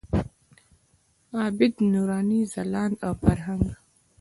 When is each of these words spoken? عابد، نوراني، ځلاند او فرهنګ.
عابد، 1.39 1.73
نوراني، 1.91 2.41
ځلاند 2.53 2.95
او 3.05 3.11
فرهنګ. 3.21 3.65